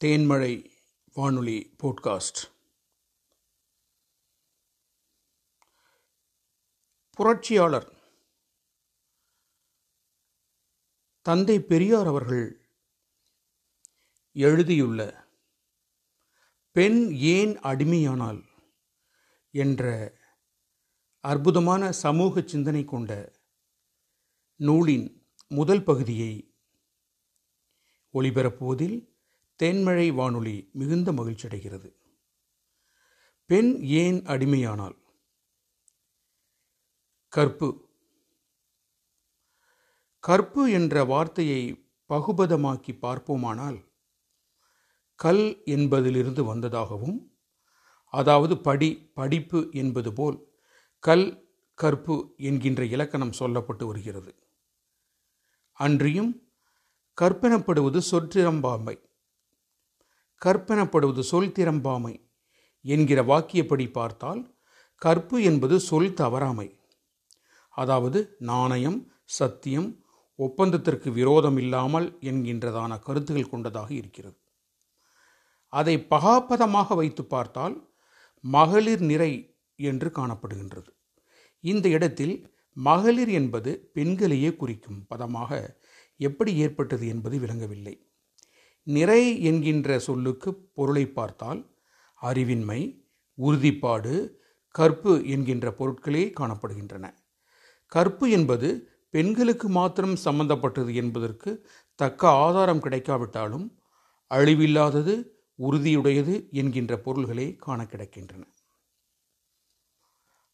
[0.00, 0.70] தேன்மழை
[1.12, 2.38] வானொலி போட்காஸ்ட்
[7.10, 7.92] புரட்சியாளர்
[11.22, 12.60] தந்தை பெரியார் அவர்கள்
[14.32, 15.28] எழுதியுள்ள
[16.72, 18.44] பெண் ஏன் அடிமையானால்
[19.50, 20.14] என்ற
[21.20, 23.32] அற்புதமான சமூக சிந்தனை கொண்ட
[24.56, 25.06] நூலின்
[25.48, 26.62] முதல் பகுதியை
[28.14, 29.09] ஒளிபரப்புவதில்
[29.62, 31.88] தென்மழை வானொலி மிகுந்த மகிழ்ச்சியடைகிறது.
[33.50, 34.96] பெண் ஏன் அடிமையானால்
[37.32, 37.68] கற்பு.
[40.24, 41.60] கற்பு என்ற வார்த்தையை
[42.10, 43.78] பகுபதமாக்கி பார்ப்போமானால்
[45.14, 47.18] கல் என்பதிலிருந்து வந்ததாகவும்
[48.14, 50.38] அதாவது படி படிப்பு என்பது போல்
[51.04, 51.26] கல்
[51.74, 54.32] கற்பு என்கின்ற இலக்கணம் சொல்லப்பட்டு வருகிறது.
[55.72, 56.32] அன்றியும்
[57.18, 58.96] கற்பனப்படுவது சொற்றிரம்பாம்பை
[60.42, 62.14] கற்பனப்படுவது சொல் திறம்பாமை
[62.84, 64.42] என்கிற வாக்கியப்படி பார்த்தால்
[65.02, 66.68] கற்பு என்பது சொல் தவறாமை.
[67.74, 69.88] அதாவது நாணயம் சத்தியம்
[70.38, 74.38] ஒப்பந்தத்திற்கு விரோதம் இல்லாமல் என்கின்றதான கருத்துகள் கொண்டதாக இருக்கிறது.
[75.72, 77.76] அதை பகாப்பதமாக வைத்து பார்த்தால்
[78.44, 79.32] மகளிர் நிறை
[79.78, 80.90] என்று காணப்படுகின்றது.
[81.64, 82.34] இந்த இடத்தில்
[82.76, 85.78] மகளிர் என்பது பெண்களையே குறிக்கும் பதமாக
[86.20, 87.94] எப்படி ஏற்பட்டது என்பது விளங்கவில்லை.
[88.86, 91.60] நிறை என்கின்ற சொல்லுக்கு பொருளை பார்த்தால்
[92.20, 92.80] அறிவின்மை
[93.38, 94.14] உறுதிப்பாடு
[94.74, 97.04] கற்பு என்கின்ற பொருட்களே காணப்படுகின்றன.
[97.92, 98.68] கற்பு என்பது
[99.10, 101.50] பெண்களுக்கு மாத்திரம் சம்பந்தப்பட்டது என்பதற்கு
[101.94, 103.66] தக்க ஆதாரம் கிடைக்காவிட்டாலும்
[104.30, 105.14] அழிவில்லாதது
[105.58, 108.42] உறுதியுடையது என்கின்ற பொருள்களே காண கிடக்கின்றன.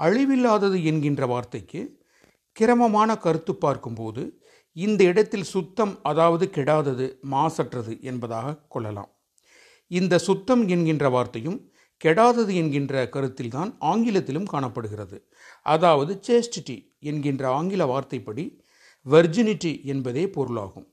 [0.00, 1.80] அழிவில்லாதது என்கின்ற வார்த்தைக்கு
[2.56, 4.22] கிரமமான கருத்து பார்க்கும்போது
[4.78, 9.10] இந்த இடத்தில் சுத்தம் அதாவது கெடாதது மாசற்றது என்பதாக கொள்ளலாம்.
[9.90, 11.58] இந்த சுத்தம் என்கின்ற வார்த்தையும்
[12.00, 15.16] கெடாதது என்கின்ற கருத்தில்தான் ஆங்கிலத்திலும் காணப்படுகிறது.
[15.66, 16.76] அதாவது சேஸ்டிட்டி
[17.10, 18.44] என்கின்ற ஆங்கில வார்த்தைப்படி
[19.06, 20.88] வெர்ஜினிட்டி என்பதே பொருளாகும்.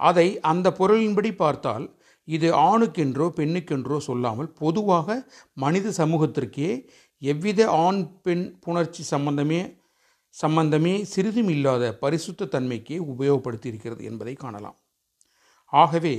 [0.00, 1.86] அதை அந்த பொருளின்படி பார்த்தால்
[2.28, 5.16] இது ஆணுக்கென்றோ பெண்ணுக்கென்றோ சொல்லாமல் பொதுவாக
[5.54, 6.68] மனித சமூகத்திற்கே
[7.22, 9.60] எவ்வித ஆண் பெண் புணர்ச்சி சம்பந்தமே
[10.34, 14.76] சம்பந்தமே சிறிதும் இல்லாத பரிசுத்த தன்மைக்கே உபயோகப்படுத்தி இருக்கிறது என்பதை காணலாம்.
[15.72, 16.14] ஆகவே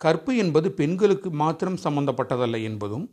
[0.00, 3.06] கற்பு என்பது பெண்களுக்கு மாத்திரம் சம்பந்தப்பட்டதல்ல என்பதும்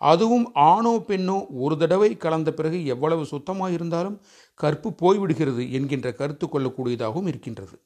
[0.00, 4.16] அதுவும் ஆணோ பெண்ணோ ஒரு தடவை கலந்த பிறகு எவ்வளவு சுத்தமாக இருந்தாலும்
[4.60, 7.76] கற்பு போய்விடுகிறது என்கின்ற கருத்து கொள்ளக்கூடியதாகவும் இருக்கின்றது.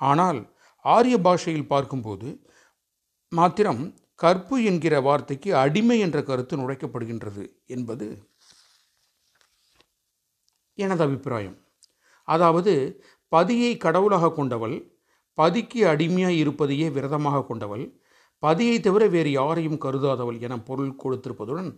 [0.00, 0.40] ஆனால்
[0.84, 2.28] ஆரிய பாஷையில் பார்க்கும்போது
[3.32, 3.82] மாத்திரம்
[4.22, 7.44] கற்பு என்கிற வார்த்தைக்கு அடிமை என்ற கருத்து நுழைக்கப்படுகின்றது
[7.76, 8.06] என்பது
[10.78, 11.56] எனது அபிப்பிராயம்.
[12.28, 12.72] அதாவது
[13.32, 14.76] பதியை கடவுளாக கொண்டவள்
[15.38, 17.84] பதிக்கு அடிமையாக இருப்பதையே விரதமாக கொண்டவள்
[18.42, 21.70] பதியை தவிர வேறு யாரையும் கருதாதவள் என பொருள் கொடுத்திருப்பதுடன்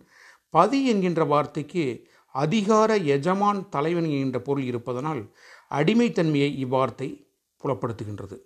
[0.53, 1.83] பதி என்கின்ற வார்த்தைக்கு
[2.35, 5.21] அதிகார எஜமான் தலைவன் என்கின்ற பொருள் இருப்பதனால்
[5.77, 7.07] அடிமைத்தன்மையை இவ்வார்த்தை
[7.61, 8.37] புலப்படுத்துகின்றது.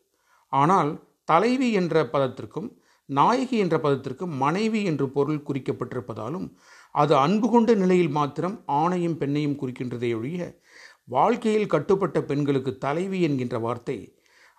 [0.53, 0.91] ஆனால்
[1.31, 2.69] தலைவி என்ற பதத்திற்கும்
[3.09, 6.47] நாயகி என்ற பதத்திற்கும் மனைவி என்று பொருள் குறிக்கப்பட்டிருப்பதாலும்
[6.95, 10.41] அது அன்பு கொண்ட நிலையில் மாத்திரம் ஆணையும் பெண்ணையும் குறிக்கின்றதே ஒழிய
[11.05, 13.97] வாழ்க்கையில் கட்டுப்பட்ட பெண்களுக்கு தலைவி என்கின்ற வார்த்தை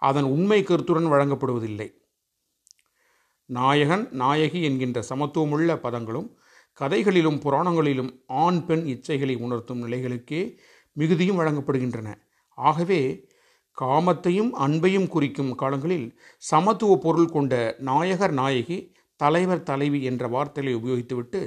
[0.02, 1.88] அதன் உண்மை கருத்துடன் வழங்கப்படுவதில்லை.
[3.50, 6.28] நாயகன் நாயகி என்கின்ற சமத்துவமுள்ள பதங்களும்
[6.80, 10.42] கதைகளிலும் புராணங்களிலும் ஆண் பெண் இச்சைகளை உணர்த்தும் நிலைகளுக்கே
[10.96, 12.08] மிகுதியும் வழங்கப்படுகின்றன.
[12.58, 13.00] ஆகவே
[13.78, 16.08] காமத்தையும் அன்பையும் குறிக்கும் காலங்களில்
[16.42, 18.78] சமத்துவ பொருள் கொண்ட நாயகர் நாயகி
[19.20, 21.40] தலைவர் தலைவி என்ற வார்த்தைகளை உபயோகித்துவிட்டு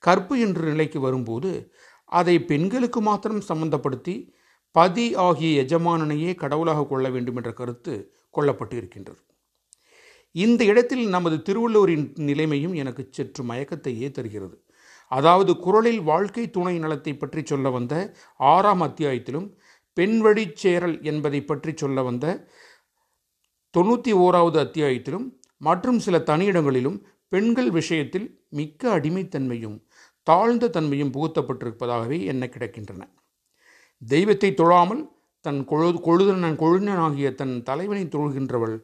[0.00, 1.72] கற்பு என்ற நிலைக்கு வரும்போது
[2.04, 4.32] அதை பெண்களுக்கு மாத்திரம் சம்பந்தப்படுத்தி
[4.72, 9.22] பதி ஆகிய எஜமானனையே கடவுளாக கொள்ள வேண்டும் என்ற கருத்து கொள்ளப்பட்டு இருக்கின்றது
[10.32, 14.64] இந்த இடத்தில் நமது திருவள்ளுவரின் நிலைமையும் எனக்கு சற்று மயக்கத்தையே தருகிறது.
[15.08, 19.54] அதாவது குரலில் வாழ்க்கை துணை நலத்தை பற்றி சொல்ல வந்த ஆறாம் அத்தியாயத்திலும்
[19.94, 22.46] பெண் வழிச்சேரல் என்பதை பற்றி சொல்ல வந்த
[23.76, 29.78] தொண்ணூற்றி ஓராவது அத்தியாயத்திலும் மற்றும் சில தனியிடங்களிலும் பெண்கள் விஷயத்தில் மிக்க அடிமைத்தன்மையும்
[30.26, 33.02] தாழ்ந்த தன்மையும் புகுத்தப்பட்டிருப்பதாகவே என்ன கிடக்கின்றன.
[34.02, 35.02] தெய்வத்தை தொழாமல்
[35.44, 38.76] தன் கொழு கொழுதனன் கொழுனனாகிய தன் தலைவனை தொழுகின்றவள்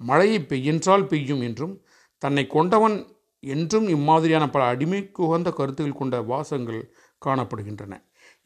[0.00, 1.74] மழையை பெய்யென்றால் பெய்யும் என்றும்
[2.22, 2.96] தன்னை கொண்டவன்
[3.44, 6.82] என்றும் இம்மாதிரியான பல அடிமைக்கு உகந்த கருத்துகள் கொண்ட வாசங்கள்
[7.26, 7.94] காணப்படுகின்றன.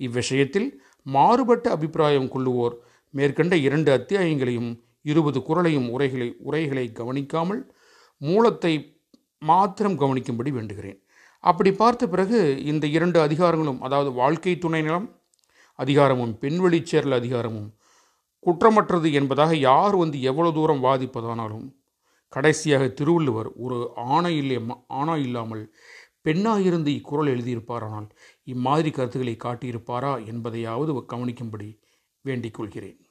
[0.00, 0.68] இவ்விஷயத்தில்
[1.06, 2.74] மாறுபட்ட அபிப்பிராயம் கொள்ளுவோர்
[3.14, 4.70] மேற்கண்ட இரண்டு அத்தியாயங்களையும்
[5.02, 7.62] இருபது குரலையும் உரைகளை உரைகளை கவனிக்காமல்
[8.20, 8.72] மூலத்தை
[9.42, 10.98] மாத்திரம் கவனிக்கும்படி வேண்டுகிறேன்.
[11.40, 15.20] அப்படி பார்த்த பிறகு இந்த இரண்டு அதிகாரங்களும் அதாவது வாழ்க்கை துணை நிலம்
[15.74, 17.68] அதிகாரமும் பெண்வெளிச்சேரல் அதிகாரமும்
[18.46, 21.66] குற்றமற்றது என்பதாக யார் வந்து எவ்வளோ தூரம் வாதிப்பதானாலும்
[22.28, 24.58] கடைசியாக திருவள்ளுவர் ஒரு ஆணை இல்லை
[24.88, 25.72] ஆணா இல்லாமல்
[26.24, 28.08] பெண்ணாயிருந்து இக்குறள் எழுதியிருப்பாரானால்
[28.44, 31.78] இம்மாதிரி கருத்துக்களை காட்டியிருப்பாரா என்பதையாவது கவனிக்கும்படி
[32.24, 33.07] வேண்டிக் கொள்கிறேன்.